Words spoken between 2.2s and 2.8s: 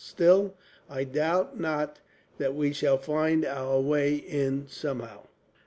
that we